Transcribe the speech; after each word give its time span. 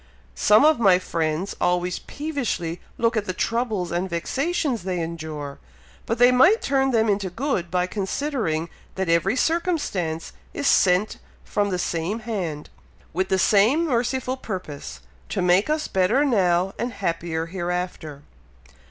Some 0.33 0.65
of 0.65 0.79
my 0.79 0.97
friends 0.97 1.55
always 1.61 1.99
peevishly 1.99 2.81
look 2.97 3.15
at 3.15 3.25
the 3.25 3.35
troubles 3.37 3.91
and 3.91 4.09
vexations 4.09 4.81
they 4.81 4.99
endure, 4.99 5.59
but 6.07 6.17
they 6.17 6.31
might 6.31 6.59
turn 6.63 6.89
them 6.89 7.07
into 7.07 7.29
good, 7.29 7.69
by 7.69 7.85
considering 7.85 8.67
that 8.95 9.09
every 9.09 9.35
circumstance 9.35 10.33
is 10.55 10.65
sent 10.65 11.19
from 11.43 11.69
the 11.69 11.77
same 11.77 12.21
hand, 12.21 12.71
with 13.13 13.29
the 13.29 13.37
same 13.37 13.85
merciful 13.85 14.37
purpose 14.37 15.01
to 15.29 15.39
make 15.39 15.69
us 15.69 15.87
better 15.87 16.25
now 16.25 16.73
and 16.79 16.93
happier 16.93 17.45
hereafter." 17.45 18.23